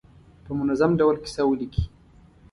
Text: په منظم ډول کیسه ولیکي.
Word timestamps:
په 0.43 0.51
منظم 0.59 0.91
ډول 0.99 1.15
کیسه 1.23 1.41
ولیکي. 1.45 1.83